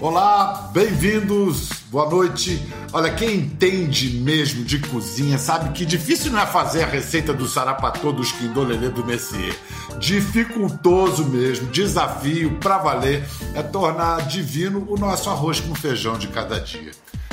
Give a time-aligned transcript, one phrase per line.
[0.00, 2.60] Olá, bem-vindos, boa noite.
[2.92, 7.46] Olha, quem entende mesmo de cozinha sabe que difícil não é fazer a receita do
[7.46, 9.56] sarapatou do esquindolelê do Messier.
[9.98, 16.58] Dificultoso mesmo, desafio para valer é tornar divino o nosso arroz com feijão de cada
[16.58, 16.90] dia.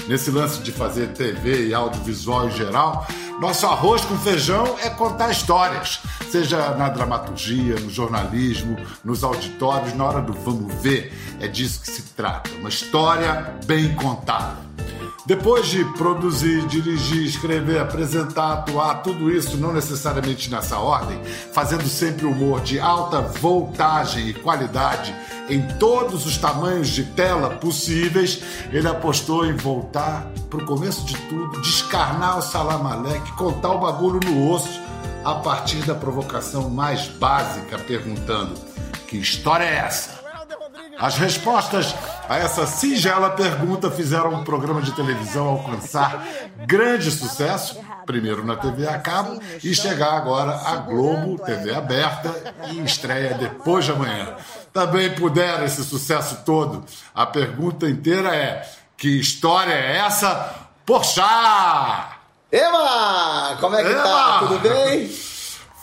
[0.08, 3.08] Nesse lance de fazer TV e audiovisual em geral,
[3.40, 10.06] nosso arroz com feijão é contar histórias, seja na dramaturgia, no jornalismo, nos auditórios, na
[10.06, 11.14] hora do vamos ver.
[11.40, 14.58] É disso que se trata, uma história bem contada.
[15.30, 21.22] Depois de produzir, dirigir, escrever, apresentar, atuar, tudo isso não necessariamente nessa ordem,
[21.54, 25.14] fazendo sempre humor de alta voltagem e qualidade
[25.48, 31.16] em todos os tamanhos de tela possíveis, ele apostou em voltar para o começo de
[31.28, 34.82] tudo, descarnar o Salamaleque, contar o bagulho no osso,
[35.24, 38.56] a partir da provocação mais básica, perguntando:
[39.08, 40.18] que história é essa?
[41.00, 41.96] As respostas
[42.30, 46.24] a essa singela pergunta fizeram um programa de televisão alcançar
[46.68, 52.32] grande sucesso, primeiro na TV a cabo e chegar agora à Globo, TV aberta
[52.72, 54.36] e estreia depois de amanhã.
[54.72, 56.86] Também puderam esse sucesso todo.
[57.16, 58.64] A pergunta inteira é:
[58.96, 60.54] que história é essa?
[60.86, 62.20] Porchá!
[62.52, 63.58] Eva!
[63.60, 64.04] Como é que Eva!
[64.04, 64.40] tá?
[64.40, 65.29] Tudo bem?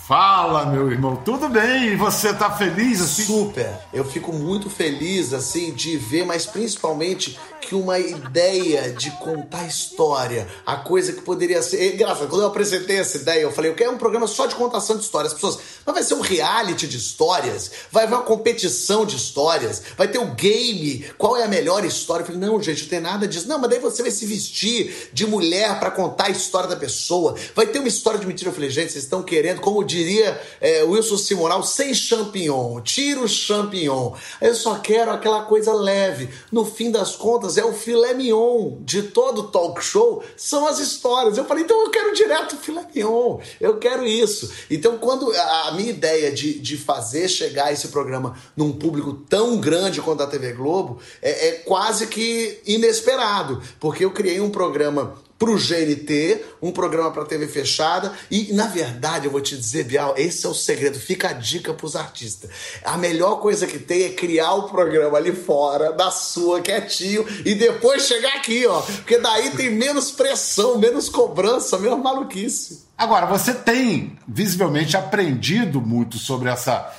[0.06, 1.88] Fala, meu irmão, tudo bem?
[1.88, 3.24] E você tá feliz assim?
[3.24, 3.76] Super.
[3.92, 10.46] Eu fico muito feliz assim de ver, mas principalmente que uma ideia de contar história,
[10.64, 11.78] a coisa que poderia ser.
[11.78, 14.54] É engraçado, quando eu apresentei essa ideia, eu falei, eu quero um programa só de
[14.54, 15.32] contação de histórias.
[15.32, 17.72] As pessoas, mas vai ser um reality de histórias?
[17.90, 19.82] Vai haver uma competição de histórias?
[19.96, 21.04] Vai ter o um game?
[21.18, 22.22] Qual é a melhor história?
[22.22, 23.48] Eu falei, não, gente, não tem nada disso.
[23.48, 27.34] Não, mas daí você vai se vestir de mulher para contar a história da pessoa.
[27.54, 28.50] Vai ter uma história de mentira.
[28.50, 33.28] Eu falei, gente, vocês estão querendo, como diria é, Wilson Simonal, sem champignon, tira o
[33.28, 34.12] champignon.
[34.40, 36.28] Eu só quero aquela coisa leve.
[36.52, 41.38] No fim das contas, é o filé mignon de todo talk show, são as histórias.
[41.38, 44.50] Eu falei, então eu quero direto filé mignon, eu quero isso.
[44.70, 50.02] Então, quando a minha ideia de, de fazer chegar esse programa num público tão grande
[50.02, 55.50] quanto a TV Globo é, é quase que inesperado, porque eu criei um programa para
[55.50, 58.12] o GNT, um programa para TV fechada.
[58.30, 60.98] E, na verdade, eu vou te dizer, Bial, esse é o segredo.
[60.98, 62.50] Fica a dica para os artistas.
[62.84, 67.54] A melhor coisa que tem é criar o programa ali fora, da sua, quietinho, e
[67.54, 68.80] depois chegar aqui, ó.
[68.80, 72.86] Porque daí tem menos pressão, menos cobrança, menos maluquice.
[72.96, 76.94] Agora, você tem visivelmente aprendido muito sobre essa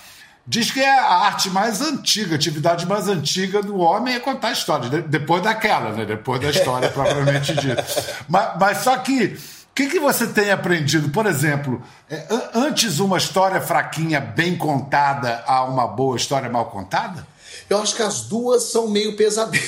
[0.50, 4.54] Diz que é a arte mais antiga, a atividade mais antiga do homem é contar
[4.54, 6.06] histórias, depois daquela, né?
[6.06, 7.86] Depois da história propriamente dita.
[8.30, 11.10] Mas, mas só que o que, que você tem aprendido?
[11.10, 12.26] Por exemplo, é,
[12.56, 17.28] antes uma história fraquinha bem contada a uma boa história mal contada?
[17.70, 19.64] Eu acho que as duas são meio pesadelo.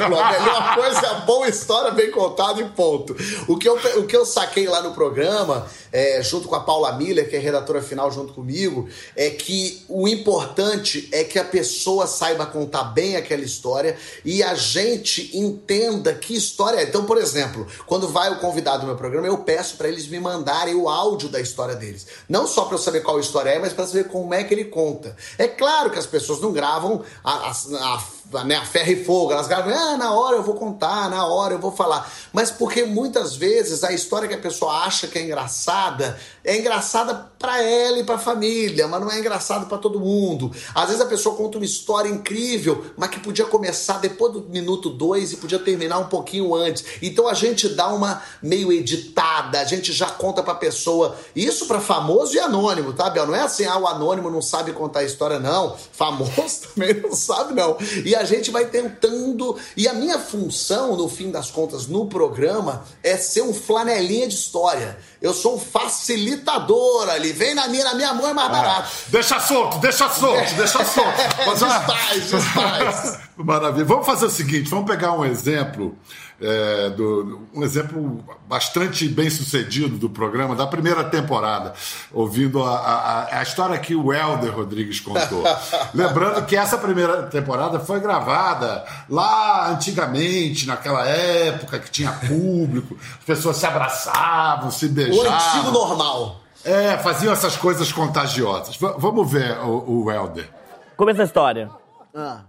[0.00, 3.14] A melhor coisa é a boa história bem contada e ponto.
[3.46, 6.92] O que eu, o que eu saquei lá no programa, é, junto com a Paula
[6.92, 12.06] Miller, que é redatora final junto comigo, é que o importante é que a pessoa
[12.06, 16.84] saiba contar bem aquela história e a gente entenda que história é.
[16.84, 20.18] Então, por exemplo, quando vai o convidado no meu programa, eu peço para eles me
[20.18, 22.06] mandarem o áudio da história deles.
[22.28, 24.64] Não só para eu saber qual história é, mas para saber como é que ele
[24.64, 25.14] conta.
[25.36, 28.02] É claro que as pessoas não gravam a, a, a,
[28.44, 31.54] né, a ferro e fogo, elas gravam, ah, na hora eu vou contar, na hora
[31.54, 32.10] eu vou falar.
[32.32, 37.30] Mas porque muitas vezes a história que a pessoa acha que é engraçada é engraçada
[37.38, 40.50] para ela e para a família, mas não é engraçado para todo mundo.
[40.74, 44.88] Às vezes a pessoa conta uma história incrível, mas que podia começar depois do minuto
[44.90, 46.84] dois e podia terminar um pouquinho antes.
[47.02, 51.16] Então a gente dá uma meio editada, a gente já conta para a pessoa.
[51.36, 53.26] Isso para famoso e anônimo, tá, Bel?
[53.26, 55.76] Não é assim, ah, o anônimo não sabe contar a história, não.
[55.92, 57.76] Famoso também não sabe, não.
[58.04, 59.56] E a gente vai tentando.
[59.76, 64.34] E a minha função, no fim das contas, no programa, é ser um flanelinha de
[64.34, 64.98] história.
[65.20, 67.32] Eu sou um facilitador ali.
[67.32, 68.90] Vem na minha, na minha mão é mais ah, barato.
[68.92, 71.10] Ah, deixa solto, deixa solto, deixa solto.
[71.58, 73.18] desfaz, desfaz.
[73.36, 73.84] Maravilha.
[73.86, 75.96] Vamos fazer o seguinte, vamos pegar um exemplo
[76.40, 81.74] é, do, um exemplo bastante bem sucedido do programa, da primeira temporada,
[82.12, 85.44] ouvindo a, a, a história que o Helder Rodrigues contou.
[85.92, 93.24] Lembrando que essa primeira temporada foi gravada lá antigamente, naquela época que tinha público, as
[93.24, 95.30] pessoas se abraçavam, se beijavam.
[95.30, 96.40] O antigo normal.
[96.64, 98.76] É, faziam essas coisas contagiosas.
[98.76, 100.48] V vamos ver o, o Helder.
[100.96, 101.70] Começa a história.
[102.14, 102.42] Ah.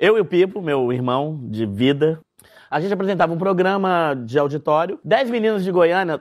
[0.00, 2.20] Eu e o Pipo, meu irmão de vida,
[2.70, 5.00] A gente apresentava um programa de auditório.
[5.02, 6.20] Dez meninas de Goiânia,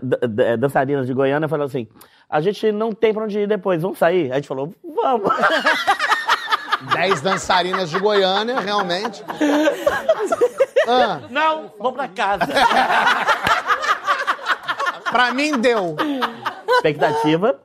[0.57, 1.87] dançarinas de Goiânia, falaram assim:
[2.29, 4.31] a gente não tem pra onde ir depois, vamos sair?
[4.31, 5.31] A gente falou, vamos.
[6.93, 9.23] Dez dançarinas de Goiânia, realmente.
[10.89, 11.19] Ah.
[11.29, 12.45] Não, vou pra casa.
[15.11, 15.97] pra mim deu.
[16.65, 17.59] Expectativa,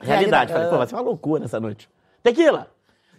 [0.00, 0.54] realidade.
[0.54, 1.86] Falei, pô, vai ser uma loucura essa noite.
[2.22, 2.68] Tequila!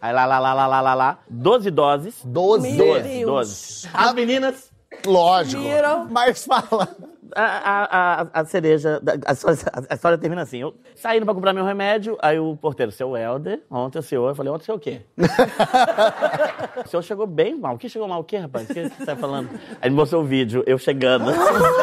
[0.02, 1.20] Aí lá, lá, lá, lá, lá, lá, lá.
[1.30, 2.20] Doze doses.
[2.26, 2.78] Doze?
[2.78, 3.90] Doze, doze.
[3.94, 4.72] As meninas...
[5.08, 5.64] Lógico.
[6.10, 6.96] Mas fala.
[7.36, 10.60] A, a, a, a cereja, a, a, história termina assim.
[10.60, 14.36] Eu saindo pra comprar meu remédio, aí o porteiro, seu Helder, ontem o senhor, eu
[14.36, 15.02] falei, ontem o senhor o quê?
[16.86, 17.76] o senhor chegou bem mal.
[17.76, 18.22] O que chegou mal?
[18.22, 18.70] O quê, rapaz?
[18.70, 19.50] O que você tá falando?
[19.82, 21.32] Aí ele mostrou o vídeo, eu chegando.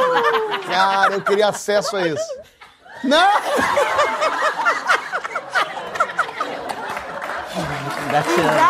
[0.66, 2.38] Cara, eu queria acesso a isso.
[3.04, 3.28] Não!
[8.10, 8.64] Gatinhando!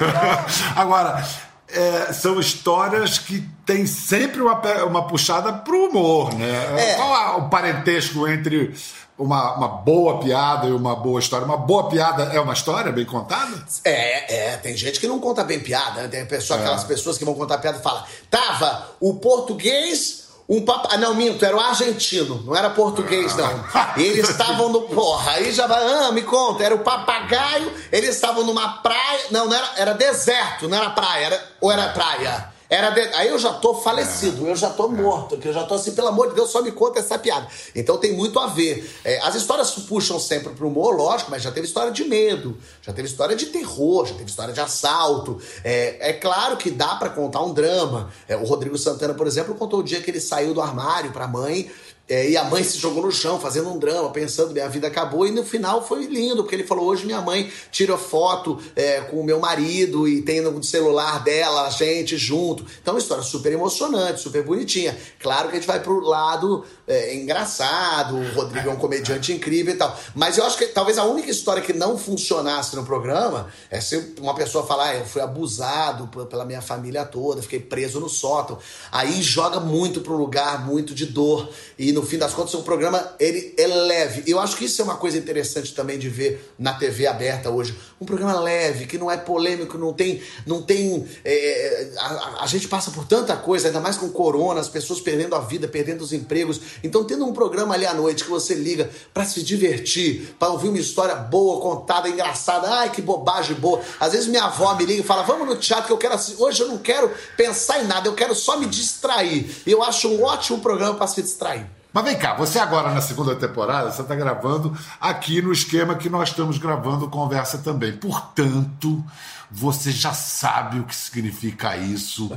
[0.76, 1.22] Agora,
[1.72, 6.92] é, são histórias que têm sempre uma, uma puxada pro humor, né?
[6.92, 6.94] É.
[6.94, 8.74] Qual o parentesco entre
[9.16, 11.44] uma, uma boa piada e uma boa história?
[11.44, 13.64] Uma boa piada é uma história bem contada?
[13.84, 14.56] É, é.
[14.56, 16.08] Tem gente que não conta bem piada, né?
[16.08, 16.62] Tem pessoa, é.
[16.62, 20.19] aquelas pessoas que vão contar piada e falam: tava o português
[20.50, 20.88] um pap...
[20.90, 23.64] Ah, não, minto, era o argentino, não era português, não.
[23.96, 24.82] E eles estavam no.
[24.82, 25.80] Porra, aí já vai.
[25.80, 29.20] Ah, me conta, era o papagaio, eles estavam numa praia.
[29.30, 32.50] Não, não era, era deserto, não era praia, era, ou era praia?
[32.70, 33.00] Era de...
[33.14, 36.06] Aí eu já tô falecido, eu já tô morto, que eu já tô assim, pelo
[36.06, 37.48] amor de Deus, só me conta essa piada.
[37.74, 38.88] Então tem muito a ver.
[39.04, 42.92] É, as histórias puxam sempre pro humor, lógico, mas já teve história de medo, já
[42.92, 45.40] teve história de terror, já teve história de assalto.
[45.64, 48.08] É, é claro que dá para contar um drama.
[48.28, 51.26] É, o Rodrigo Santana, por exemplo, contou o dia que ele saiu do armário pra
[51.26, 51.68] mãe
[52.10, 55.24] é, e a mãe se jogou no chão, fazendo um drama, pensando, minha vida acabou.
[55.28, 59.20] E no final foi lindo, porque ele falou: hoje minha mãe tira foto é, com
[59.20, 62.66] o meu marido e tem no celular dela a gente junto.
[62.82, 64.98] Então, uma história super emocionante, super bonitinha.
[65.20, 69.72] Claro que a gente vai pro lado é, engraçado, o Rodrigo é um comediante incrível
[69.72, 69.96] e tal.
[70.12, 74.14] Mas eu acho que talvez a única história que não funcionasse no programa é se
[74.18, 78.58] uma pessoa falar: ah, eu fui abusado pela minha família toda, fiquei preso no sótão.
[78.90, 81.48] Aí joga muito pro lugar, muito de dor.
[81.78, 84.24] E no no fim das contas, o programa ele é leve.
[84.26, 87.76] Eu acho que isso é uma coisa interessante também de ver na TV aberta hoje.
[88.00, 90.22] Um programa leve, que não é polêmico, não tem.
[90.46, 94.68] Não tem é, a, a, gente passa por tanta coisa, ainda mais com corona, as
[94.68, 96.60] pessoas perdendo a vida, perdendo os empregos.
[96.82, 100.68] Então, tendo um programa ali à noite que você liga para se divertir, para ouvir
[100.68, 102.66] uma história boa, contada, engraçada.
[102.68, 103.80] Ai, que bobagem boa.
[104.00, 106.42] Às vezes minha avó me liga e fala: Vamos no teatro que eu quero assistir.
[106.42, 109.54] Hoje eu não quero pensar em nada, eu quero só me distrair.
[109.66, 111.66] Eu acho um ótimo programa para se distrair.
[111.92, 116.08] Mas vem cá, você agora na segunda temporada, você está gravando aqui no esquema que
[116.08, 117.92] nós estamos gravando conversa também.
[117.92, 119.04] Portanto,
[119.50, 122.30] você já sabe o que significa isso,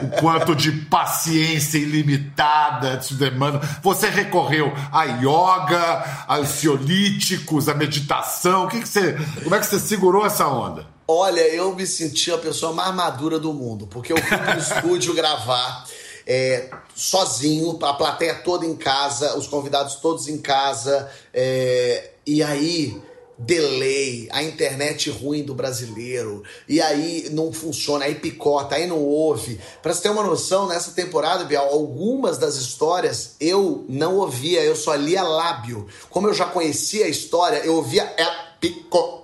[0.00, 3.58] o quanto de paciência ilimitada isso demanda.
[3.82, 8.66] Você recorreu à yoga, aos ciolíticos, à meditação.
[8.66, 10.86] O que, que você, como é que você segurou essa onda?
[11.08, 15.12] Olha, eu me senti a pessoa mais madura do mundo, porque eu fui pro estúdio
[15.14, 15.84] gravar
[16.26, 23.00] é, sozinho, a plateia toda em casa, os convidados todos em casa, é, e aí
[23.38, 29.58] delay, a internet ruim do brasileiro, e aí não funciona, aí picota, aí não ouve.
[29.82, 34.76] Pra você ter uma noção, nessa temporada, Bial, algumas das histórias eu não ouvia, eu
[34.76, 35.86] só lia lábio.
[36.08, 39.21] Como eu já conhecia a história, eu ouvia ela picotada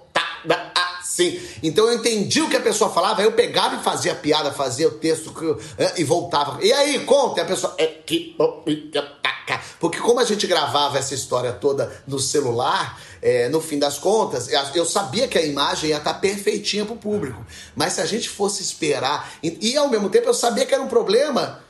[1.18, 1.40] Sim.
[1.64, 4.86] Então eu entendi o que a pessoa falava, aí eu pegava e fazia piada, fazia
[4.86, 5.34] o texto
[5.96, 6.64] e voltava.
[6.64, 7.74] E aí, conta, e a pessoa.
[7.76, 8.36] É que.
[9.80, 14.48] Porque como a gente gravava essa história toda no celular, é, no fim das contas,
[14.76, 17.44] eu sabia que a imagem ia estar perfeitinha pro público.
[17.74, 19.32] Mas se a gente fosse esperar.
[19.42, 21.64] E, e ao mesmo tempo eu sabia que era um problema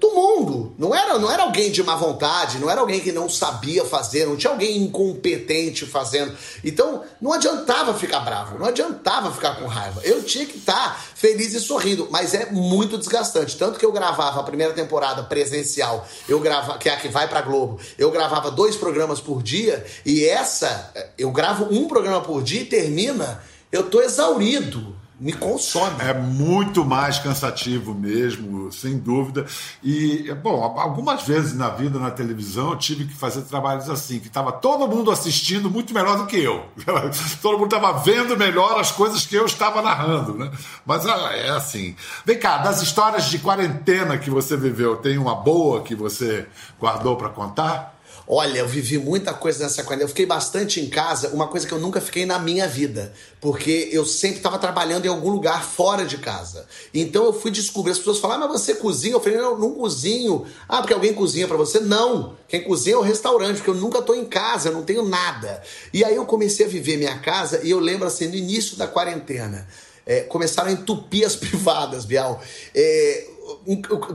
[0.00, 0.74] do mundo.
[0.78, 4.24] Não era, não era alguém de má vontade, não era alguém que não sabia fazer,
[4.24, 6.36] não tinha alguém incompetente fazendo.
[6.62, 10.00] Então, não adiantava ficar bravo, não adiantava ficar com raiva.
[10.04, 13.56] Eu tinha que estar feliz e sorrindo, mas é muito desgastante.
[13.56, 17.28] Tanto que eu gravava a primeira temporada presencial, eu gravava, que é a que vai
[17.28, 22.42] pra Globo, eu gravava dois programas por dia, e essa, eu gravo um programa por
[22.42, 25.96] dia e termina, eu tô exaurido me consome.
[26.00, 29.46] É muito mais cansativo mesmo, sem dúvida.
[29.82, 34.26] E, bom, algumas vezes na vida, na televisão, eu tive que fazer trabalhos assim, que
[34.26, 36.66] estava todo mundo assistindo muito melhor do que eu.
[37.40, 40.50] todo mundo estava vendo melhor as coisas que eu estava narrando, né?
[40.84, 41.96] Mas ah, é assim.
[42.26, 46.46] Vem cá, das histórias de quarentena que você viveu, tem uma boa que você
[46.78, 47.93] guardou para contar?
[48.26, 50.04] Olha, eu vivi muita coisa nessa quarentena.
[50.04, 53.12] Eu fiquei bastante em casa, uma coisa que eu nunca fiquei na minha vida.
[53.38, 56.66] Porque eu sempre estava trabalhando em algum lugar fora de casa.
[56.92, 59.14] Então eu fui descobrir, as pessoas falaram, ah, mas você cozinha?
[59.14, 60.46] Eu falei, não, não cozinho.
[60.66, 61.80] Ah, porque alguém cozinha para você?
[61.80, 62.34] Não.
[62.48, 65.62] Quem cozinha é o restaurante, porque eu nunca estou em casa, eu não tenho nada.
[65.92, 68.86] E aí eu comecei a viver minha casa e eu lembro assim, no início da
[68.86, 69.68] quarentena,
[70.06, 72.42] é, começaram a entupir as privadas, Bial.
[72.74, 73.33] É,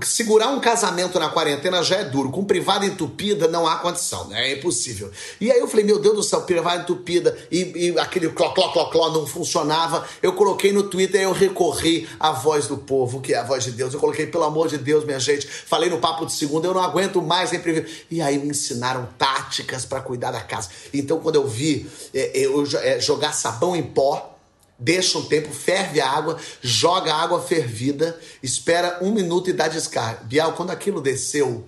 [0.04, 2.30] segurar um casamento na quarentena já é duro.
[2.30, 4.50] Com privada entupida não há condição, né?
[4.50, 5.12] É impossível.
[5.40, 8.72] E aí eu falei, meu Deus do céu, privada entupida e, e aquele cló, cló,
[8.72, 10.06] cló, cló não funcionava.
[10.22, 13.72] Eu coloquei no Twitter, eu recorri à voz do povo, que é a voz de
[13.72, 13.94] Deus.
[13.94, 15.48] Eu coloquei, pelo amor de Deus, minha gente.
[15.48, 17.90] Falei no papo de segunda, eu não aguento mais imprevisível.
[18.10, 20.70] E aí me ensinaram táticas para cuidar da casa.
[20.94, 24.39] Então quando eu vi é, eu, é, jogar sabão em pó,
[24.80, 29.68] deixa um tempo, ferve a água, joga a água fervida, espera um minuto e dá
[29.68, 30.24] descarga.
[30.24, 31.68] Bial, quando aquilo desceu,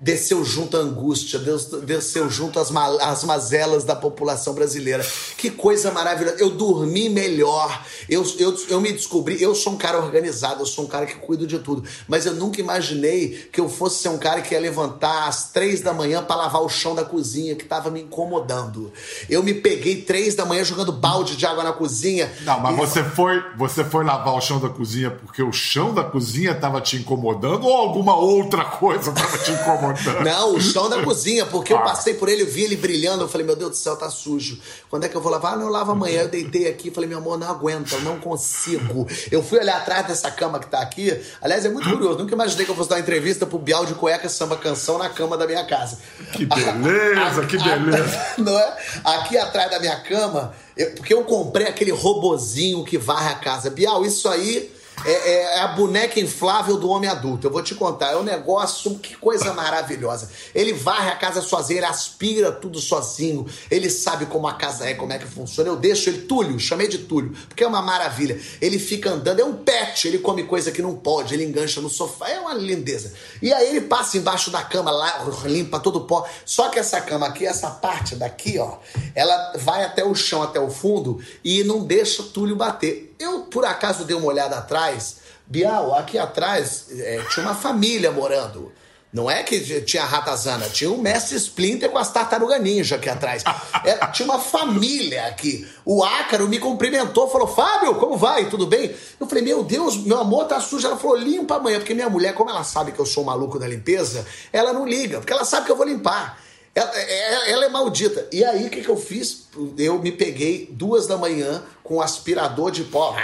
[0.00, 1.38] desceu junto à angústia,
[1.84, 5.06] desceu junto às, ma às mazelas da população brasileira.
[5.36, 6.36] Que coisa maravilhosa.
[6.38, 9.40] Eu dormi melhor, eu, eu, eu me descobri.
[9.42, 12.34] Eu sou um cara organizado, eu sou um cara que cuido de tudo, mas eu
[12.34, 16.22] nunca imaginei que eu fosse ser um cara que ia levantar às três da manhã
[16.22, 18.90] para lavar o chão da cozinha, que estava me incomodando.
[19.28, 22.32] Eu me peguei três da manhã jogando balde de água na cozinha.
[22.42, 22.78] Não, mas e...
[22.78, 26.80] você, foi, você foi lavar o chão da cozinha porque o chão da cozinha estava
[26.80, 29.89] te incomodando ou alguma outra coisa estava te incomodando?
[30.24, 31.82] Não, o chão da cozinha, porque eu ah.
[31.82, 34.58] passei por ele, eu vi ele brilhando, eu falei, meu Deus do céu, tá sujo.
[34.88, 35.54] Quando é que eu vou lavar?
[35.54, 36.22] Ah, não, eu lavo amanhã.
[36.22, 39.06] Eu deitei aqui e falei, meu amor, não aguento, eu não consigo.
[39.30, 41.18] Eu fui olhar atrás dessa cama que tá aqui.
[41.40, 43.94] Aliás, é muito curioso, nunca imaginei que eu fosse dar uma entrevista pro Bial de
[43.94, 45.98] Cueca Samba Canção na cama da minha casa.
[46.32, 48.26] Que beleza, que beleza.
[48.38, 48.76] não é?
[49.04, 53.70] Aqui atrás da minha cama, eu, porque eu comprei aquele robozinho que varre a casa.
[53.70, 57.46] Bial, isso aí é, é, é, a boneca inflável do homem adulto.
[57.46, 60.30] Eu vou te contar, é um negócio, que coisa maravilhosa.
[60.54, 64.94] Ele varre a casa sozinho, ele aspira tudo sozinho, ele sabe como a casa é,
[64.94, 65.70] como é que funciona.
[65.70, 68.38] Eu deixo ele, Túlio, chamei de Túlio, porque é uma maravilha.
[68.60, 71.88] Ele fica andando, é um pet, ele come coisa que não pode, ele engancha no
[71.88, 73.12] sofá, é uma lindeza.
[73.40, 76.28] E aí ele passa embaixo da cama lá, limpa todo o pó.
[76.44, 78.76] Só que essa cama aqui, essa parte daqui, ó,
[79.14, 83.09] ela vai até o chão, até o fundo e não deixa Túlio bater.
[83.20, 85.16] Eu, por acaso, dei uma olhada atrás.
[85.46, 88.72] Bial, aqui atrás é, tinha uma família morando.
[89.12, 93.42] Não é que tinha ratazana, tinha o mestre Splinter com as tartarugas ninja aqui atrás.
[93.84, 95.68] É, tinha uma família aqui.
[95.84, 98.48] O Ácaro me cumprimentou, falou: Fábio, como vai?
[98.48, 98.94] Tudo bem?
[99.18, 100.86] Eu falei: Meu Deus, meu amor tá sujo.
[100.86, 103.66] Ela falou: Limpa amanhã, porque minha mulher, como ela sabe que eu sou maluco da
[103.66, 106.40] limpeza, ela não liga, porque ela sabe que eu vou limpar.
[106.72, 108.28] Ela, é, ela, é maldita.
[108.30, 109.48] E aí, o que, que eu fiz?
[109.76, 113.16] Eu me peguei duas da manhã com um aspirador de pó.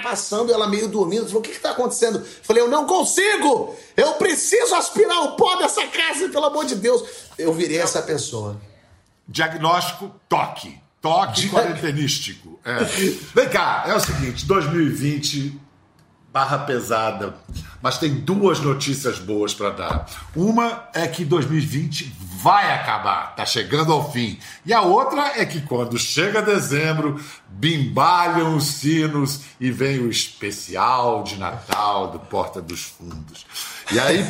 [0.00, 1.26] Passando, ela meio dormindo.
[1.26, 2.24] Falou: O que está acontecendo?
[2.42, 3.74] Falei: Eu não consigo!
[3.96, 7.02] Eu preciso aspirar o pó dessa casa, pelo amor de Deus.
[7.36, 8.60] Eu virei essa pessoa.
[9.26, 10.80] Diagnóstico: toque.
[11.00, 12.60] Toque quarentenístico.
[12.64, 12.84] É.
[13.34, 15.60] Vem cá, é o seguinte: 2020
[16.32, 17.34] barra pesada,
[17.82, 20.06] mas tem duas notícias boas para dar.
[20.34, 24.38] Uma é que 2020 vai acabar, tá chegando ao fim.
[24.64, 31.22] E a outra é que quando chega dezembro, bimbalham os sinos e vem o especial
[31.22, 33.46] de Natal do Porta dos Fundos.
[33.90, 34.24] E aí,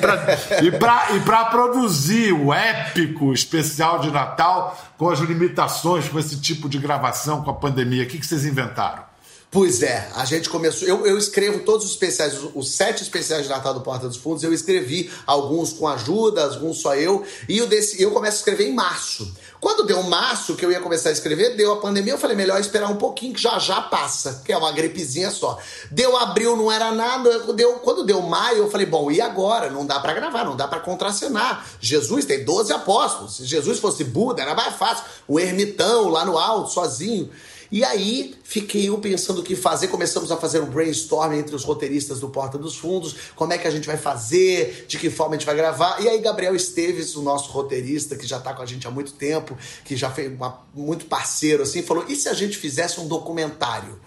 [1.25, 7.43] para produzir o épico especial de Natal, com as limitações, com esse tipo de gravação,
[7.43, 9.12] com a pandemia, o que, que vocês inventaram?
[9.53, 10.89] Pois é, a gente começou.
[10.89, 14.17] Eu, eu escrevo todos os especiais, os, os, sete especiais de Natal do Porta dos
[14.17, 14.43] Fundos.
[14.43, 17.23] Eu escrevi alguns com ajuda, alguns só eu.
[17.47, 19.31] E eu, desse, eu começo a escrever em março.
[19.61, 22.15] Quando deu março, que eu ia começar a escrever, deu a pandemia.
[22.15, 25.59] Eu falei, melhor esperar um pouquinho, que já já passa, que é uma gripezinha só.
[25.91, 27.53] Deu abril, não era nada.
[27.53, 29.69] Deu, quando deu maio, eu falei, bom, e agora?
[29.69, 31.67] Não dá para gravar, não dá para contracenar.
[31.79, 33.37] Jesus tem 12 apóstolos.
[33.37, 35.05] Se Jesus fosse Buda, era mais fácil.
[35.29, 37.29] O ermitão lá no alto, sozinho.
[37.73, 39.89] E aí fiquei eu pensando o que fazer.
[39.89, 43.67] Começamos a fazer um brainstorming entre os roteiristas do Porta dos Fundos, como é que
[43.67, 45.99] a gente vai fazer, de que forma a gente vai gravar.
[46.03, 49.13] E aí Gabriel Esteves, o nosso roteirista, que já está com a gente há muito
[49.13, 53.09] tempo, que já foi uma, muito parceiro, assim, falou: e se a gente fizesse um
[53.09, 53.99] documentário?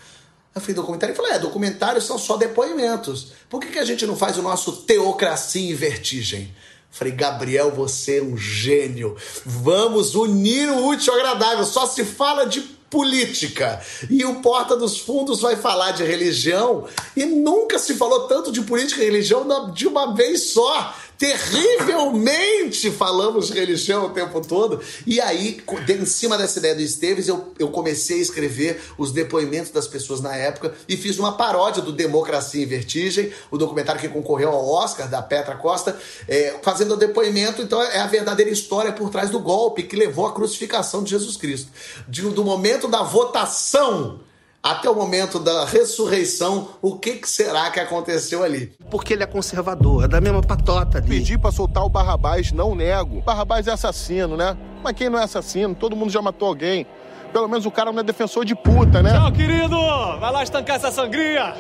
[0.54, 1.14] Eu falei, documentário?
[1.14, 3.34] Ele falou, é, documentários são só depoimentos.
[3.50, 6.54] Por que, que a gente não faz o nosso Teocracia em Vertigem?
[6.92, 9.18] Falei, Gabriel, você é um gênio.
[9.44, 11.66] Vamos unir o útil ao agradável.
[11.66, 12.62] Só se fala de
[12.96, 13.82] política.
[14.10, 18.62] E o Porta dos Fundos vai falar de religião e nunca se falou tanto de
[18.62, 20.96] política e religião de uma vez só.
[21.18, 24.82] Terrivelmente falamos religião o tempo todo.
[25.06, 29.72] E aí, em cima dessa ideia do Esteves, eu, eu comecei a escrever os depoimentos
[29.72, 34.10] das pessoas na época e fiz uma paródia do Democracia em Vertigem, o documentário que
[34.10, 37.62] concorreu ao Oscar, da Petra Costa, é, fazendo o depoimento.
[37.62, 41.38] Então, é a verdadeira história por trás do golpe que levou à crucificação de Jesus
[41.38, 41.70] Cristo.
[42.08, 44.20] De, do momento da votação
[44.66, 48.74] até o momento da ressurreição, o que, que, será que aconteceu ali?
[48.90, 51.08] Porque ele é conservador, é da mesma patota ali.
[51.08, 53.22] Pedi pra soltar o Barrabás, não nego.
[53.22, 54.58] Barrabás é assassino, né?
[54.84, 55.76] Mas quem não é assassino?
[55.76, 56.88] Todo mundo já matou alguém.
[57.32, 59.12] Pelo menos o cara não é defensor de puta, né?
[59.12, 59.78] Tchau, querido!
[60.20, 61.54] Vai lá estancar essa sangria!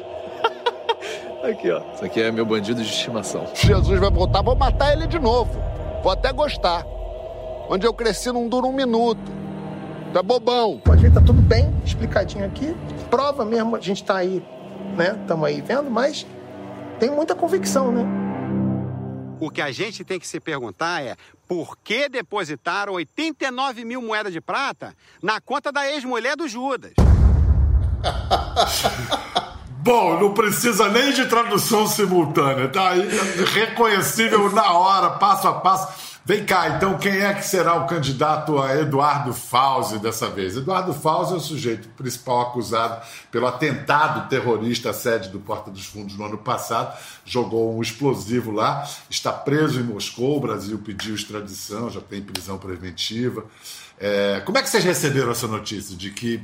[1.46, 1.84] aqui, ó.
[1.94, 3.46] Isso aqui é meu bandido de estimação.
[3.54, 5.52] Jesus vai voltar, vou matar ele de novo.
[6.02, 6.84] Vou até gostar.
[7.70, 9.45] Onde eu cresci não dura um minuto.
[10.16, 10.82] Tu é bobão.
[10.90, 12.74] A gente tá tudo bem explicadinho aqui.
[13.10, 14.42] Prova mesmo, a gente tá aí,
[14.96, 15.20] né?
[15.20, 16.26] Estamos aí vendo, mas
[17.02, 18.06] tem muita convicção, né?
[19.42, 21.18] O que a gente tem que se perguntar é
[21.50, 26.94] por que depositaram 89 mil moedas de prata na conta da ex-mulher do Judas?
[29.84, 33.06] Bom, não precisa nem de tradução simultânea, tá aí
[33.54, 36.15] reconhecível na hora, passo a passo.
[36.27, 40.58] Vem cá, então, quem é que será o candidato a Eduardo Fauzi dessa vez?
[40.58, 45.86] Eduardo Fauzi é o sujeito principal acusado pelo atentado terrorista à sede do Porta dos
[45.86, 46.98] Fundos no ano passado.
[47.24, 50.38] Jogou um explosivo lá, está preso em Moscou.
[50.38, 53.46] O Brasil pediu extradição, já tem prisão preventiva.
[54.00, 56.41] É, como é que vocês receberam essa notícia de que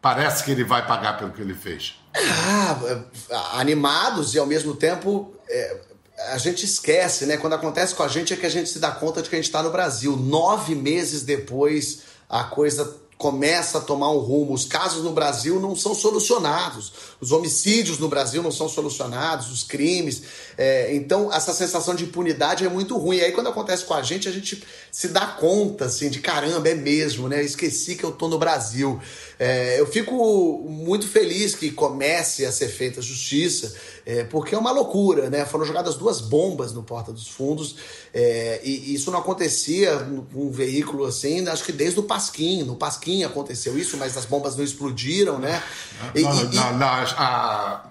[0.00, 2.00] parece que ele vai pagar pelo que ele fez?
[2.14, 5.34] Ah, animados e ao mesmo tempo.
[5.48, 7.36] É a gente esquece, né?
[7.36, 9.38] Quando acontece com a gente é que a gente se dá conta de que a
[9.38, 10.16] gente está no Brasil.
[10.16, 14.52] Nove meses depois, a coisa começa a tomar um rumo.
[14.52, 19.62] Os casos no Brasil não são solucionados, os homicídios no Brasil não são solucionados, os
[19.62, 20.24] crimes.
[20.58, 23.18] É, então, essa sensação de impunidade é muito ruim.
[23.18, 26.68] E aí, quando acontece com a gente, a gente se dá conta, assim, de caramba,
[26.68, 27.44] é mesmo, né?
[27.44, 29.00] Esqueci que eu tô no Brasil.
[29.38, 33.72] É, eu fico muito feliz que comece a ser feita justiça,
[34.04, 35.44] é, porque é uma loucura, né?
[35.44, 37.76] Foram jogadas duas bombas no Porta dos Fundos
[38.14, 39.96] é, e isso não acontecia
[40.32, 42.62] com um veículo assim, acho que desde o Pasquim.
[42.62, 45.62] No Pasquim aconteceu isso, mas as bombas não explodiram, né?
[46.14, 46.58] E, e,
[47.18, 47.84] a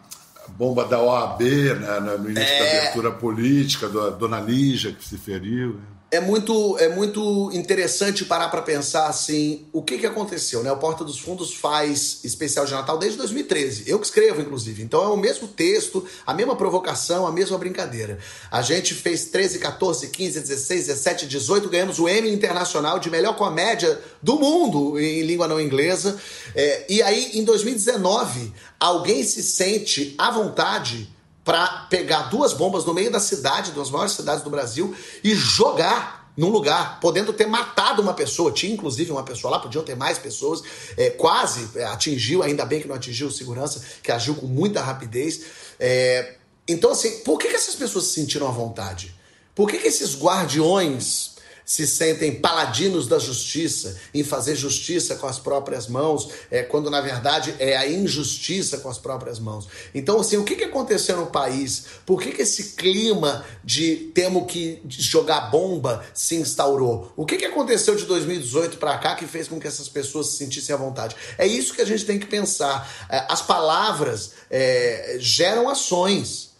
[0.50, 2.80] bomba da OAB, né, no início da é.
[2.80, 5.76] abertura política, da Dona Lígia que se feriu.
[5.76, 5.82] Né?
[6.12, 10.70] É muito, é muito interessante parar para pensar assim, o que, que aconteceu, né?
[10.70, 13.90] O Porta dos Fundos faz especial de Natal desde 2013.
[13.90, 14.84] Eu que escrevo, inclusive.
[14.84, 18.20] Então é o mesmo texto, a mesma provocação, a mesma brincadeira.
[18.52, 23.38] A gente fez 13, 14, 15, 16, 17, 18, ganhamos o Emmy Internacional de melhor
[23.38, 26.20] comédia do mundo em língua não inglesa.
[26.54, 31.10] É, e aí, em 2019, alguém se sente à vontade
[31.44, 36.22] para pegar duas bombas no meio da cidade, das maiores cidades do Brasil, e jogar
[36.38, 38.52] num lugar, podendo ter matado uma pessoa.
[38.52, 40.64] Tinha inclusive uma pessoa lá, podiam ter mais pessoas.
[40.96, 44.82] É, quase é, atingiu, ainda bem que não atingiu o segurança, que agiu com muita
[44.82, 45.42] rapidez.
[45.80, 46.36] É,
[46.68, 49.14] então, assim, por que, que essas pessoas se sentiram à vontade?
[49.54, 51.31] Por que, que esses guardiões
[51.72, 57.00] se sentem paladinos da justiça, em fazer justiça com as próprias mãos, é, quando na
[57.00, 59.70] verdade é a injustiça com as próprias mãos.
[59.96, 61.86] Então, assim, o que, que aconteceu no país?
[62.06, 67.14] Por que, que esse clima de temos que jogar bomba se instaurou?
[67.16, 70.38] O que, que aconteceu de 2018 para cá que fez com que essas pessoas se
[70.40, 71.16] sentissem à vontade?
[71.38, 73.08] É isso que a gente tem que pensar.
[73.10, 76.52] É, as palavras é, geram ações.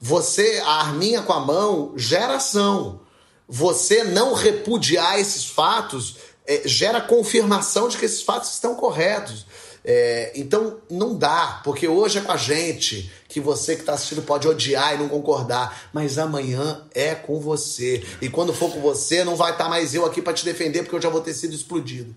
[0.00, 3.01] Você, a arminha com a mão, gera ação
[3.48, 9.46] você não repudiar esses fatos é, gera confirmação de que esses fatos estão corretos.
[9.84, 14.22] É, então não dá, porque hoje é com a gente que você que está assistindo
[14.22, 18.04] pode odiar e não concordar, mas amanhã é com você.
[18.20, 20.82] E quando for com você, não vai estar tá mais eu aqui para te defender,
[20.82, 22.14] porque eu já vou ter sido explodido.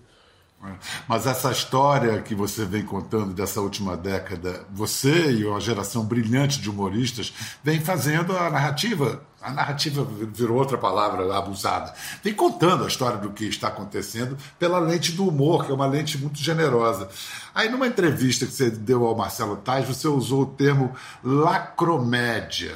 [0.64, 0.72] É.
[1.06, 6.60] Mas essa história que você vem contando dessa última década, você e uma geração brilhante
[6.60, 11.94] de humoristas vem fazendo a narrativa a narrativa virou outra palavra abusada.
[12.20, 15.86] Vem contando a história do que está acontecendo pela lente do humor, que é uma
[15.86, 17.08] lente muito generosa.
[17.54, 20.92] Aí, numa entrevista que você deu ao Marcelo Tais, você usou o termo
[21.22, 22.74] lacromédia,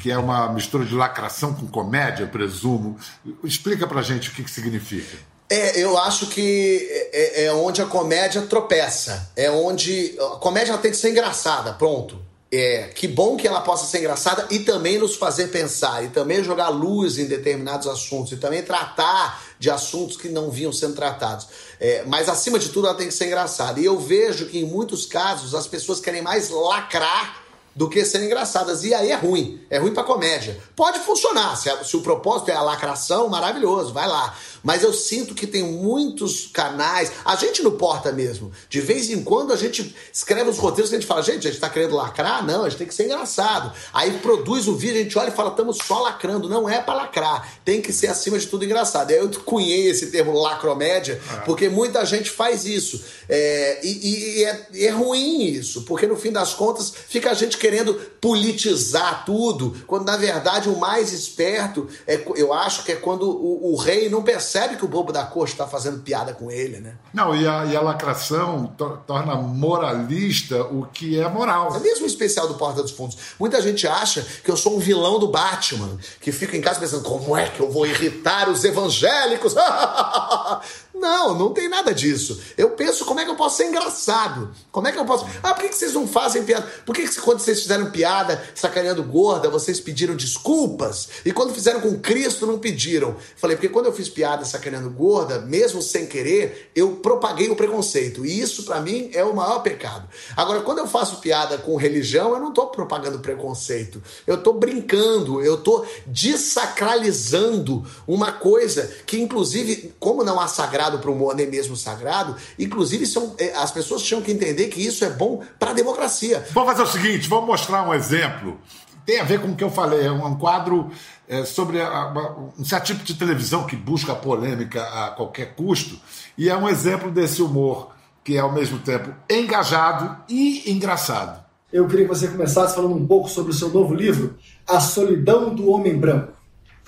[0.00, 2.98] que é uma mistura de lacração com comédia, presumo.
[3.44, 5.16] Explica pra gente o que, que significa.
[5.50, 9.30] É, eu acho que é, é onde a comédia tropeça.
[9.34, 10.16] É onde.
[10.18, 12.30] A comédia tem que ser engraçada, pronto.
[12.52, 16.42] É, que bom que ela possa ser engraçada e também nos fazer pensar, e também
[16.42, 21.46] jogar luz em determinados assuntos, e também tratar de assuntos que não vinham sendo tratados.
[21.78, 23.80] É, mas acima de tudo, ela tem que ser engraçada.
[23.80, 27.40] E eu vejo que em muitos casos as pessoas querem mais lacrar
[27.74, 28.84] do que serem engraçadas.
[28.84, 29.60] E aí é ruim.
[29.70, 30.58] É ruim pra comédia.
[30.74, 31.56] Pode funcionar.
[31.56, 34.36] Se, a, se, o propósito é a lacração, maravilhoso, vai lá.
[34.62, 37.12] Mas eu sinto que tem muitos canais.
[37.24, 38.52] A gente no Porta mesmo.
[38.68, 41.50] De vez em quando a gente escreve os roteiros que a gente fala, gente, a
[41.50, 42.44] gente tá querendo lacrar?
[42.44, 43.72] Não, a gente tem que ser engraçado.
[43.92, 46.48] Aí produz o vídeo, a gente olha e fala, estamos só lacrando.
[46.48, 47.48] Não é pra lacrar.
[47.64, 49.10] Tem que ser acima de tudo engraçado.
[49.10, 51.36] Aí eu cunhei esse termo lacromédia, é.
[51.40, 53.02] porque muita gente faz isso.
[53.30, 57.56] É, e, e é, é ruim isso, porque no fim das contas fica a gente
[57.56, 63.30] querendo politizar tudo, quando na verdade o mais esperto, é, eu acho que é quando
[63.30, 66.80] o, o rei não percebe que o bobo da corte está fazendo piada com ele,
[66.80, 66.96] né?
[67.14, 71.74] Não, e a, e a lacração to, torna moralista o que é moral.
[71.76, 73.16] É mesmo o especial do Porta dos Fundos.
[73.38, 77.04] Muita gente acha que eu sou um vilão do Batman, que fica em casa pensando,
[77.04, 79.54] como é que eu vou irritar os evangélicos?
[81.00, 82.38] Não, não tem nada disso.
[82.58, 84.50] Eu penso como é que eu posso ser engraçado.
[84.70, 85.26] Como é que eu posso.
[85.42, 86.66] Ah, por que, vocês não fazem piada?
[86.84, 91.08] Por que, que quando vocês fizeram piada sacaneando gorda, vocês pediram desculpas?
[91.24, 93.16] E quando fizeram com Cristo, não pediram?
[93.36, 98.26] Falei, porque quando eu fiz piada sacaneando gorda, mesmo sem querer, eu propaguei o preconceito.
[98.26, 100.06] E isso, para mim, é o maior pecado.
[100.36, 104.02] Agora, quando eu faço piada com religião, eu não tô propagando preconceito.
[104.26, 110.98] Eu tô brincando, eu tô desacralizando uma coisa que, inclusive, como não há sagrado sagrado
[110.98, 112.36] para o humor, nem mesmo sagrado.
[112.58, 116.44] Inclusive, são, é, as pessoas tinham que entender que isso é bom para a democracia.
[116.52, 118.58] Vamos fazer o seguinte: vamos mostrar um exemplo.
[119.06, 120.90] Tem a ver com o que eu falei, é um quadro
[121.26, 125.98] é, sobre a, a, um certo tipo de televisão que busca polêmica a qualquer custo,
[126.36, 131.42] e é um exemplo desse humor que é ao mesmo tempo engajado e engraçado.
[131.72, 134.36] Eu queria que você começasse falando um pouco sobre o seu novo livro,
[134.68, 136.39] A Solidão do Homem Branco.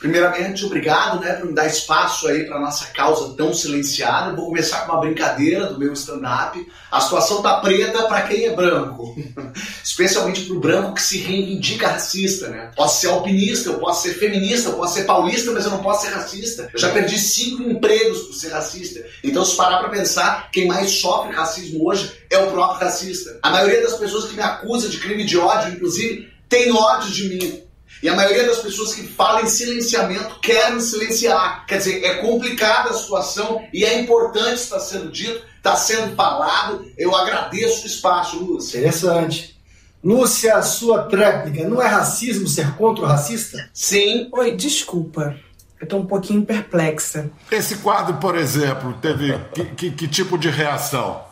[0.03, 4.35] Primeiramente, obrigado né, por me dar espaço aí para nossa causa tão silenciada.
[4.35, 6.61] Vou começar com uma brincadeira do meu stand-up.
[6.91, 9.15] A situação tá preta para quem é branco,
[9.83, 12.49] especialmente para o branco que se reivindica racista.
[12.49, 12.73] Né?
[12.75, 16.05] Posso ser alpinista, eu posso ser feminista, eu posso ser paulista, mas eu não posso
[16.05, 16.69] ser racista.
[16.75, 19.07] Eu já perdi cinco empregos por ser racista.
[19.23, 23.39] Então, se parar para pensar, quem mais sofre racismo hoje é o próprio racista.
[23.41, 27.29] A maioria das pessoas que me acusa de crime de ódio, inclusive, tem ódio de
[27.29, 27.72] mim.
[28.03, 31.65] E a maioria das pessoas que falam em silenciamento querem silenciar.
[31.67, 36.85] Quer dizer, é complicada a situação e é importante estar sendo dito, está sendo falado.
[36.99, 38.79] Eu agradeço o espaço, Lúcia.
[38.79, 39.57] Interessante.
[40.03, 43.71] Lúcia, a sua tréplica, não é racismo ser contra o racista?
[43.73, 44.29] Sim.
[44.33, 45.37] Oi, desculpa.
[45.81, 47.31] Eu estou um pouquinho perplexa.
[47.53, 51.23] Esse quadro, por exemplo, teve que, que, que tipo de reação?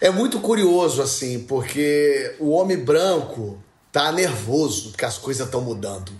[0.00, 3.58] É muito curioso, assim, porque o homem branco
[3.94, 6.10] tá nervoso porque as coisas estão mudando.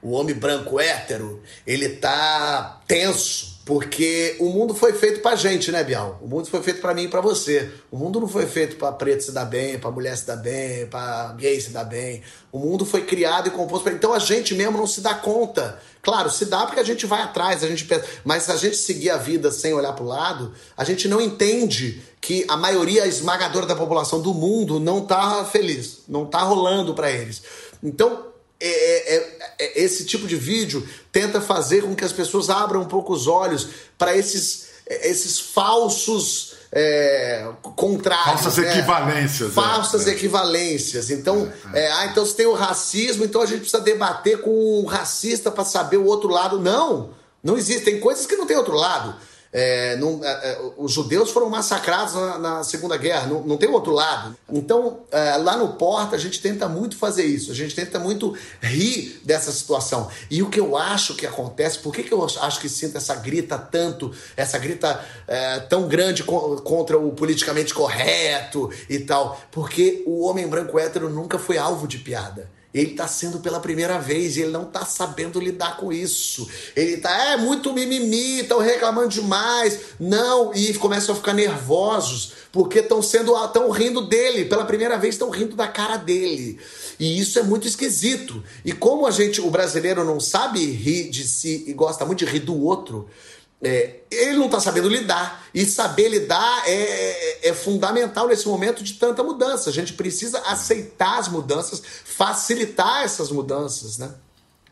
[0.00, 5.82] O homem branco hétero, ele tá tenso porque o mundo foi feito pra gente, né,
[5.82, 6.20] Bial?
[6.22, 7.72] O mundo foi feito para mim e pra você.
[7.90, 10.86] O mundo não foi feito para preto se dar bem, para mulher se dar bem,
[10.86, 12.22] para gay se dar bem.
[12.52, 15.80] O mundo foi criado e composto para Então a gente mesmo não se dá conta.
[16.04, 18.76] Claro, se dá porque a gente vai atrás, a gente pensa, mas se a gente
[18.76, 23.64] seguir a vida sem olhar pro lado, a gente não entende que a maioria esmagadora
[23.64, 27.42] da população do mundo não tá feliz, não tá rolando para eles.
[27.82, 28.26] Então,
[28.60, 32.82] é, é, é, é, esse tipo de vídeo tenta fazer com que as pessoas abram
[32.82, 38.42] um pouco os olhos para esses, esses falsos é, contrários.
[38.42, 38.70] Falsas né?
[38.70, 39.54] equivalências.
[39.54, 41.10] Falsas equivalências.
[41.10, 45.50] Então, ah, então se tem o racismo, então a gente precisa debater com o racista
[45.50, 46.58] para saber o outro lado.
[46.58, 47.10] Não,
[47.42, 47.84] não existe.
[47.84, 49.16] Tem coisas que não tem outro lado.
[49.56, 53.68] É, não, é, é, os judeus foram massacrados na, na Segunda Guerra, não, não, tem
[53.70, 54.36] outro lado.
[54.52, 58.36] Então, é, lá no Porta, a gente tenta muito fazer isso, a gente tenta muito
[58.60, 60.10] rir dessa situação.
[60.28, 63.14] E o que eu acho que acontece, por que, que eu acho que sinto essa
[63.14, 69.40] grita tanto, essa grita é, tão grande co contra o politicamente correto e tal?
[69.52, 72.50] Porque o homem branco hétero nunca foi alvo de piada.
[72.74, 76.48] Ele está sendo pela primeira vez e ele não está sabendo lidar com isso.
[76.74, 79.78] Ele está, é muito mimimi, estão reclamando demais.
[80.00, 84.46] Não, e começam a ficar nervosos porque estão sendo, estão rindo dele.
[84.46, 86.58] Pela primeira vez estão rindo da cara dele.
[86.98, 88.42] E isso é muito esquisito.
[88.64, 92.24] E como a gente, o brasileiro não sabe rir de si e gosta muito de
[92.24, 93.08] rir do outro,
[93.64, 95.42] é, ele não está sabendo lidar.
[95.54, 99.70] E saber lidar é, é, é, fundamental nesse momento de tanta mudança.
[99.70, 104.10] A gente precisa aceitar as mudanças, facilitar essas mudanças, né?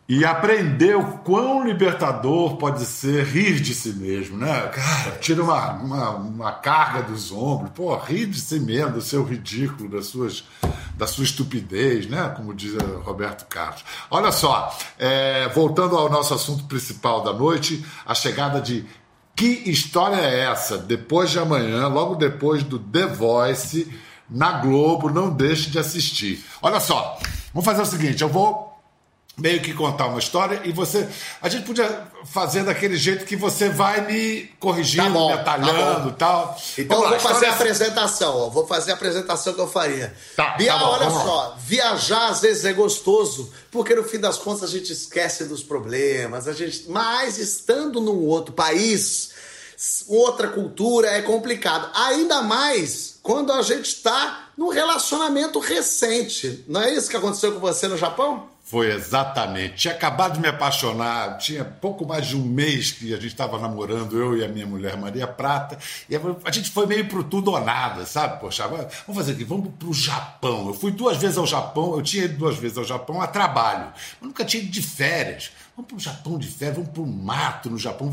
[0.09, 4.69] E aprender o quão libertador pode ser rir de si mesmo, né?
[4.69, 7.71] Cara, tira uma, uma, uma carga dos ombros.
[7.71, 10.45] Pô, rir de si mesmo, do seu ridículo, das suas
[10.97, 12.33] da sua estupidez, né?
[12.37, 12.75] Como diz
[13.05, 13.85] Roberto Carlos.
[14.11, 18.85] Olha só, é, voltando ao nosso assunto principal da noite, a chegada de
[19.35, 20.79] que história é essa?
[20.79, 23.93] Depois de amanhã, logo depois do The Voice,
[24.29, 26.45] na Globo, não deixe de assistir.
[26.61, 27.19] Olha só,
[27.53, 28.72] vamos fazer o seguinte, eu vou
[29.37, 31.09] meio que contar uma história e você.
[31.41, 36.09] A gente podia fazer daquele jeito que você vai me corrigindo, Tá bom, me atalhando
[36.11, 36.59] e tá tal.
[36.79, 38.49] Então eu vou fazer a história- apresentação, ó.
[38.51, 40.15] Vou fazer a apresentação que eu faria.
[40.37, 44.37] Tá, Bial, tá bom, olha só, viajar às vezes é gostoso, porque no fim das
[44.39, 49.31] contas a gente esquece dos problemas, a gente, mas estando num outro país,
[50.09, 51.91] outra cultura é complicado.
[51.95, 56.65] Ainda mais quando a gente está num relacionamento recente.
[56.69, 58.52] Não é isso que aconteceu com você no Japão?
[58.73, 59.75] Foi exatamente.
[59.75, 63.59] Tinha acabado de me apaixonar, tinha pouco mais de um mês que a gente estava
[63.59, 65.77] namorando, eu e a minha mulher Maria Prata,
[66.09, 68.41] e a gente foi meio pro tudo ou nada, sabe?
[68.41, 70.69] Poxa, vamos fazer aqui, vamos pro Japão.
[70.69, 73.93] Eu fui duas vezes ao Japão, eu tinha ido duas vezes ao Japão a trabalho,
[74.19, 75.53] mas nunca tinha ido de férias.
[75.77, 78.11] Vamos pro Japão de férias, vamos pro mato no Japão.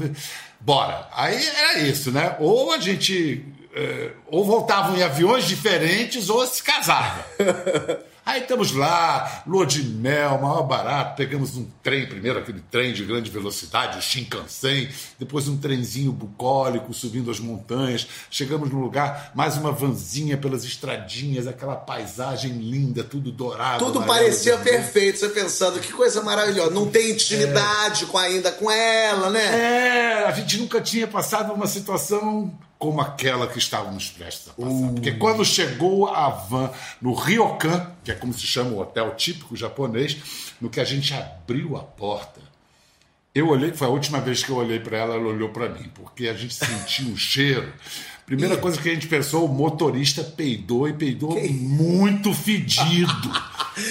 [0.60, 1.08] Bora.
[1.14, 2.36] Aí era isso, né?
[2.38, 3.46] Ou a gente.
[3.74, 7.26] eh, ou voltavam em aviões diferentes, ou se casava.
[8.30, 13.04] Aí estamos lá, lua de mel, maior barato, pegamos um trem, primeiro aquele trem de
[13.04, 14.88] grande velocidade, o Shinkansen,
[15.18, 21.48] depois um trenzinho bucólico subindo as montanhas, chegamos no lugar, mais uma vanzinha pelas estradinhas,
[21.48, 23.84] aquela paisagem linda, tudo dourado.
[23.84, 26.70] Tudo parecia perfeito, você pensando, que coisa maravilhosa.
[26.70, 30.22] Não tem intimidade com ainda com ela, né?
[30.22, 34.94] É, a gente nunca tinha passado uma situação como aquela que estávamos prestes a passar.
[34.94, 39.56] Porque quando chegou a van no Ryokan, que é como se chama o hotel típico
[39.56, 42.40] japonês, no que a gente abriu a porta,
[43.36, 45.92] eu olhei, foi a última vez que eu olhei para ela, ela olhou para mim,
[45.94, 47.72] porque a gente sentiu um cheiro.
[48.26, 53.30] Primeira coisa que a gente pensou, o motorista peidou e peidou muito fedido.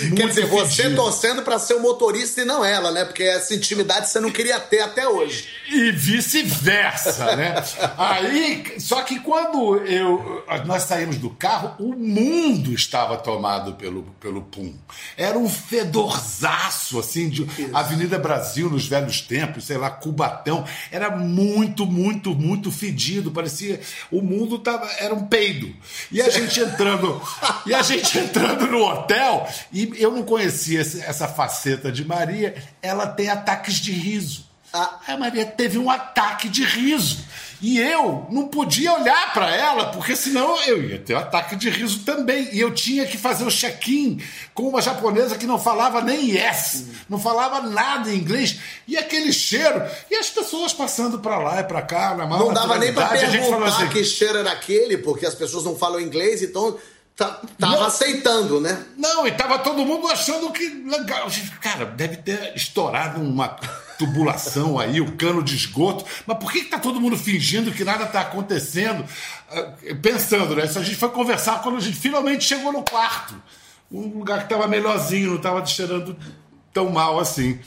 [0.01, 3.05] Quer Muito dizer, você torcendo pra ser o motorista e não ela, né?
[3.05, 5.49] Porque essa intimidade você não queria ter até hoje.
[5.71, 7.55] E vice-versa, né?
[7.97, 14.43] Aí, só que quando eu, nós saímos do carro, o mundo estava tomado pelo, pelo
[14.43, 14.75] pum.
[15.17, 20.65] Era um fedorzaço, assim, de Avenida Brasil nos velhos tempos, sei lá, Cubatão.
[20.91, 23.31] Era muito, muito, muito fedido.
[23.31, 23.81] Parecia.
[24.11, 25.75] O mundo tava, era um peido.
[26.11, 27.21] E a gente entrando.
[27.67, 29.47] e a gente entrando no hotel,
[29.79, 34.45] e eu não conhecia essa faceta de Maria, ela tem ataques de riso.
[34.73, 37.25] A Maria teve um ataque de riso.
[37.61, 41.71] E eu não podia olhar para ela, porque senão eu ia ter um ataque de
[41.71, 42.49] riso também.
[42.53, 44.21] E eu tinha que fazer o check-in
[44.53, 48.59] com uma japonesa que não falava nem yes, não falava nada em inglês.
[48.87, 49.83] E aquele cheiro.
[50.11, 53.05] E as pessoas passando para lá e para cá, na maior Não dava nem pra
[53.05, 56.01] naturalidade, a gente falou perguntar assim, que cheiro era aquele, porque as pessoas não falam
[56.01, 56.77] inglês, então
[57.19, 57.85] tá- tava Não.
[57.85, 58.85] aceitando, né?
[58.97, 61.29] Não, e tava todo mundo achando que legal.
[61.61, 63.49] Cara, deve ter estourado uma
[63.99, 66.05] tubulação aí, o cano de esgoto.
[66.27, 69.05] Mas por que, que tá todo mundo fingindo que nada tá acontecendo?
[69.51, 70.65] Ah, Pensando, né?
[70.65, 73.35] Isso a gente foi conversar quando a gente finalmente chegou no quarto.
[73.91, 76.17] Um lugar que tava melhorzinho, não tava cheirando
[76.73, 77.59] tão mal assim.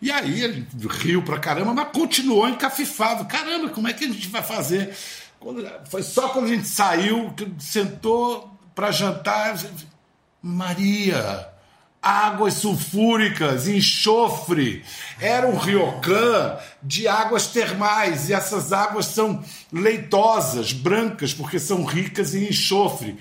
[0.00, 0.66] E aí ele
[1.00, 3.24] riu pra caramba, mas continuou encafifado.
[3.24, 4.94] Caramba, como é que a gente vai fazer?
[5.40, 9.58] Quando- foi só quando a gente saiu, que sentou pra jantar.
[10.42, 11.46] Maria,
[12.02, 14.84] águas sulfúricas, enxofre.
[15.20, 22.34] Era um ryokan de águas termais e essas águas são leitosas, brancas, porque são ricas
[22.34, 23.16] em enxofre.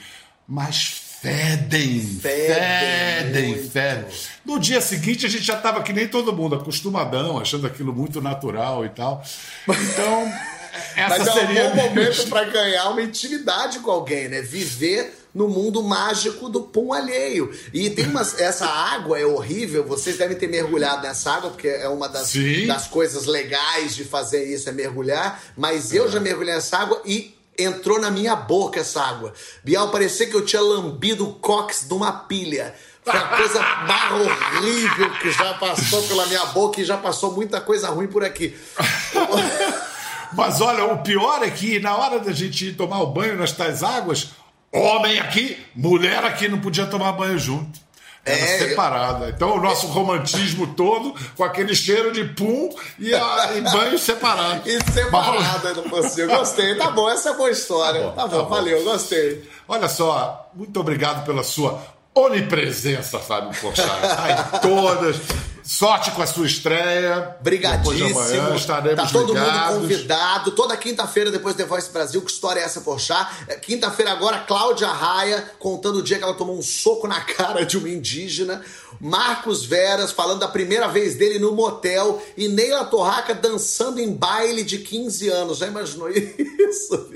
[0.48, 0.82] Mas
[1.22, 3.70] fedem, fedem, muito.
[3.70, 4.06] fedem.
[4.44, 8.20] No dia seguinte a gente já estava que nem todo mundo, acostumadão, achando aquilo muito
[8.20, 9.24] natural e tal.
[9.70, 10.34] Então,
[10.98, 11.70] essa Mas é um seria.
[11.70, 14.42] bom momento pra ganhar uma intimidade com alguém, né?
[14.42, 17.52] Viver no mundo mágico do pum alheio.
[17.74, 18.40] E tem umas.
[18.40, 22.68] Essa água é horrível, vocês devem ter mergulhado nessa água, porque é uma das, Sim.
[22.68, 25.42] das coisas legais de fazer isso, é mergulhar.
[25.58, 27.36] Mas eu já mergulhei nessa água e.
[27.60, 29.34] Entrou na minha boca essa água.
[29.64, 32.74] Bial, parecia que eu tinha lambido o cox de uma pilha.
[33.04, 37.60] Foi a coisa mais horrível que já passou pela minha boca e já passou muita
[37.60, 38.56] coisa ruim por aqui.
[40.34, 43.84] Mas olha, o pior é que na hora da gente tomar o banho nas tais
[43.84, 44.30] águas,
[44.72, 47.80] homem aqui, mulher aqui não podia tomar banho junto.
[48.24, 49.30] Era É, separada.
[49.30, 54.62] Então o nosso romantismo todo com aquele cheiro de pum e, a, e banho separado.
[54.70, 56.38] E separado ainda por cima.
[56.38, 56.76] Gostei.
[56.76, 58.02] Tá bom, essa é boa história.
[58.10, 58.50] Tá Tá bom, bom, tá bom.
[58.50, 59.50] valeu, gostei.
[59.68, 61.82] Olha só, muito obrigado pela sua
[62.14, 63.88] onipresença, Fábio Porchat.
[64.02, 65.18] Tá em todas.
[65.64, 66.82] Sorte com a sua estreia.
[66.82, 68.56] De amanhã Brigadíssimo.
[68.56, 69.76] estaremos tá todo ligados.
[69.76, 70.52] mundo convidado.
[70.52, 73.30] Toda quinta-feira, depois The Voice Brasil, que história é essa, Porchat?
[73.48, 77.66] É, Quinta-feira agora, Cláudia Raia contando o dia que ela tomou um soco na cara
[77.66, 78.62] de uma indígena.
[79.00, 82.22] Marcos Veras falando da primeira vez dele no motel.
[82.38, 85.58] E Neila Torraca dançando em baile de 15 anos.
[85.60, 87.10] Já imaginou isso?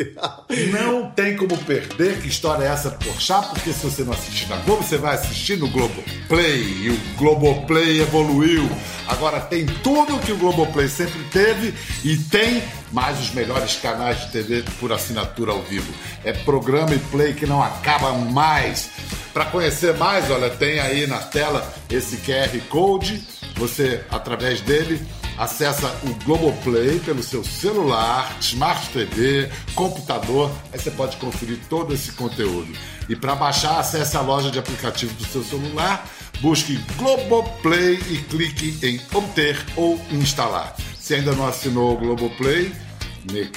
[0.72, 2.22] Não tem como perder.
[2.22, 3.50] Que história é essa, Porchat?
[3.50, 6.62] Porque se você não assistir na Globo, você vai assistir no Globoplay.
[6.62, 8.70] E o Globoplay evoluiu.
[9.08, 14.32] Agora tem tudo que o Globoplay sempre teve e tem mais os melhores canais de
[14.32, 15.94] TV por assinatura ao vivo.
[16.24, 18.90] É programa e play que não acaba mais.
[19.36, 23.22] Para conhecer mais, olha, tem aí na tela esse QR Code.
[23.58, 25.06] Você, através dele,
[25.38, 30.50] acessa o Globoplay pelo seu celular, Smart TV, computador.
[30.72, 32.72] Aí você pode conferir todo esse conteúdo.
[33.10, 36.08] E para baixar, acesse a loja de aplicativos do seu celular,
[36.40, 40.78] busque Globoplay e clique em obter ou instalar.
[40.98, 42.72] Se ainda não assinou o Globoplay,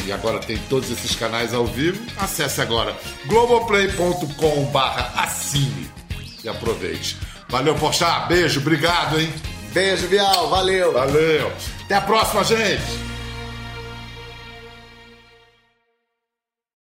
[0.04, 5.90] e agora tem todos esses canais ao vivo, acesse agora globoplay.com/assine
[6.42, 7.16] e aproveite.
[7.48, 9.32] Valeu, Pochá, beijo, obrigado, hein?
[9.72, 10.92] Beijo, Bial, valeu.
[10.92, 11.52] Valeu.
[11.84, 13.17] Até a próxima, gente.